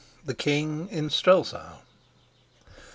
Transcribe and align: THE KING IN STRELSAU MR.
THE 0.25 0.33
KING 0.33 0.89
IN 0.89 1.09
STRELSAU 1.11 1.57
MR. 1.77 1.79